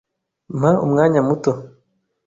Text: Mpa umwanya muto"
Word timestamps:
Mpa 0.57 0.71
umwanya 0.85 1.19
muto" 1.27 1.51